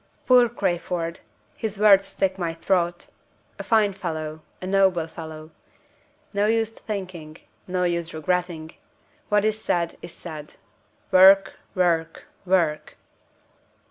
[0.25, 1.19] Poor Crayford!
[1.59, 3.09] his words stick in my throat.
[3.59, 4.41] A fine fellow!
[4.59, 5.51] a noble fellow!
[6.33, 8.73] No use thinking, no use regretting;
[9.29, 10.55] what is said, is said.
[11.11, 11.53] Work!
[11.75, 12.23] work!
[12.47, 12.97] work!"